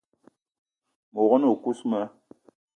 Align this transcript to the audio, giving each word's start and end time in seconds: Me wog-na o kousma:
Me 1.11 1.19
wog-na 1.23 1.47
o 1.53 1.55
kousma: 1.63 1.99